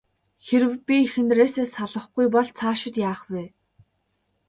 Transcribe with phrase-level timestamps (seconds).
[0.45, 3.43] Хэрэв би эхнэрээсээ салахгүй бол цаашид яах вэ?